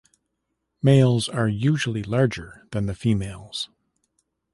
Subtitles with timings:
[0.81, 3.69] Males are usually larger than the females.